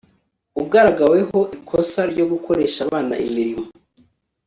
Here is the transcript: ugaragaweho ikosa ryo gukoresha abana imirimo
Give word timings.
ugaragaweho 0.61 1.39
ikosa 1.57 2.01
ryo 2.11 2.25
gukoresha 2.31 2.79
abana 2.87 3.13
imirimo 3.25 3.65